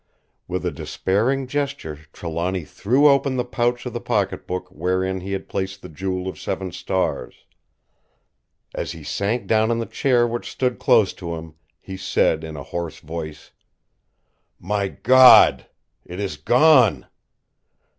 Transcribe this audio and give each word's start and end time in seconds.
With 0.47 0.65
a 0.65 0.71
despairing 0.71 1.45
gesture 1.45 1.99
Trelawny 2.11 2.65
threw 2.65 3.07
open 3.07 3.35
the 3.37 3.45
pouch 3.45 3.85
of 3.85 3.93
the 3.93 4.01
pocket 4.01 4.47
book 4.47 4.71
wherein 4.71 5.21
he 5.21 5.33
had 5.33 5.47
placed 5.47 5.83
the 5.83 5.89
Jewel 5.89 6.27
of 6.27 6.39
Seven 6.39 6.71
Stars. 6.71 7.45
As 8.73 8.93
he 8.93 9.03
sank 9.03 9.45
down 9.45 9.69
on 9.69 9.77
the 9.77 9.85
chair 9.85 10.27
which 10.27 10.49
stood 10.49 10.79
close 10.79 11.13
to 11.13 11.35
him, 11.35 11.53
he 11.79 11.97
said 11.97 12.43
in 12.43 12.57
a 12.57 12.63
hoarse 12.63 12.97
voice: 12.99 13.51
"My 14.59 14.87
God! 14.87 15.67
it 16.03 16.19
is 16.19 16.35
gone. 16.35 17.05